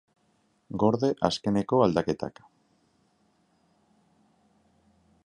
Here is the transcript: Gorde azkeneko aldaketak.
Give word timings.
Gorde 0.83 1.09
azkeneko 1.27 1.81
aldaketak. 1.87 2.41